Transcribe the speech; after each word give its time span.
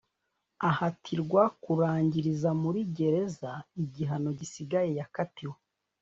ahatirwa 0.69 1.41
kurangiriza 1.63 2.49
muri 2.61 2.79
gereza 2.97 3.51
igihano 3.83 4.29
gisigaye 4.39 4.91
yakatiwe 4.99 5.57